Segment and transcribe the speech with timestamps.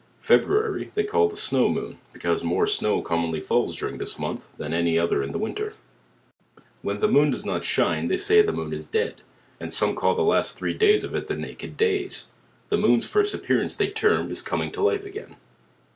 [0.19, 4.73] February, they call the Snow Moon, because more snow commonly falls during this month, than
[4.73, 5.73] any other in the win ter.
[6.81, 9.21] When the Moon does not shine they sayjthe Moon is dead;
[9.59, 12.25] and some call the three last days of it the naked days.
[12.69, 15.35] The Moon's first appearance they term, is coming to life again.